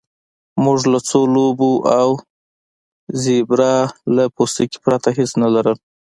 موږ 0.63 0.79
له 0.91 0.99
څو 1.09 1.19
لوبو 1.35 1.71
او 1.99 2.09
د 2.19 2.21
زیبرا 3.23 3.75
له 4.15 4.23
پوستکي 4.35 4.79
پرته 4.85 5.09
هیڅ 5.17 5.31
نه 5.41 5.49
لرل 5.53 5.77